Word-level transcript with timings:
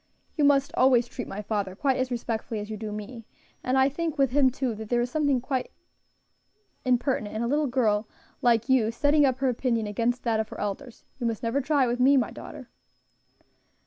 You 0.35 0.43
must 0.45 0.73
always 0.73 1.07
treat 1.07 1.27
my 1.27 1.43
father 1.43 1.75
quite 1.75 1.97
as 1.97 2.09
respectfully 2.09 2.59
as 2.59 2.71
you 2.71 2.75
do 2.75 2.91
me; 2.91 3.27
and 3.63 3.77
I 3.77 3.87
think 3.87 4.17
with 4.17 4.31
him, 4.31 4.49
too, 4.49 4.73
that 4.73 4.89
there 4.89 4.99
is 4.99 5.11
something 5.11 5.39
quite 5.39 5.69
impertinent 6.83 7.35
in 7.35 7.43
a 7.43 7.47
little 7.47 7.67
girl 7.67 8.07
like 8.41 8.67
you 8.67 8.89
setting 8.89 9.27
up 9.27 9.37
her 9.37 9.47
opinion 9.49 9.85
against 9.85 10.23
that 10.23 10.39
of 10.39 10.49
her 10.49 10.59
elders. 10.59 11.05
You 11.19 11.27
must 11.27 11.43
never 11.43 11.61
try 11.61 11.83
it 11.85 11.87
with 11.87 11.99
me, 11.99 12.17
my 12.17 12.31
daughter." 12.31 12.71